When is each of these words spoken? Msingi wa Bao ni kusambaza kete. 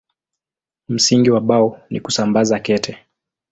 Msingi 0.89 1.29
wa 1.31 1.41
Bao 1.41 1.79
ni 1.89 1.99
kusambaza 2.01 2.59
kete. 2.59 2.97